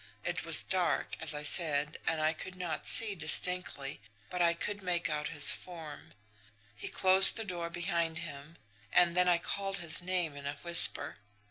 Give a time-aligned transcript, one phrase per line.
[0.23, 4.81] It was dark, as I said, and I could not see distinctly, but I could
[4.81, 6.15] make out his form.
[6.75, 8.55] He closed the door behind him
[8.91, 11.17] and then I called his name in a whisper.